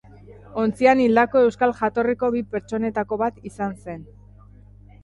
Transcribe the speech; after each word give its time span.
Ontzian 0.61 1.01
hildako 1.03 1.43
euskal 1.49 1.75
jatorriko 1.83 2.31
bi 2.37 2.43
pertsonetako 2.55 3.21
bat 3.25 3.41
izan 3.53 3.79
zen. 3.87 4.07